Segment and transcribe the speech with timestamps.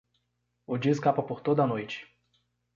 [0.65, 2.07] O dia escapa por toda a noite.